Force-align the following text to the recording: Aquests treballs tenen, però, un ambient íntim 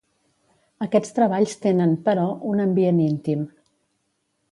Aquests 0.85 1.11
treballs 1.17 1.53
tenen, 1.65 1.93
però, 2.07 2.23
un 2.53 2.63
ambient 2.65 3.03
íntim 3.05 3.45